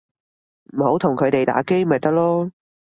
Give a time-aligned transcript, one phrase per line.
[0.75, 2.49] 唔好同佢哋打機咪得囉